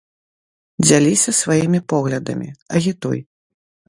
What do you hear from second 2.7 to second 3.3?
агітуй!